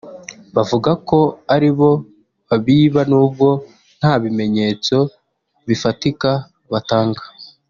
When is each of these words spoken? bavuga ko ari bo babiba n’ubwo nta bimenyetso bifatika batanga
bavuga 0.55 0.91
ko 1.09 1.19
ari 1.55 1.69
bo 1.77 1.91
babiba 2.49 3.01
n’ubwo 3.09 3.47
nta 3.99 4.13
bimenyetso 4.23 4.95
bifatika 5.67 6.29
batanga 6.73 7.23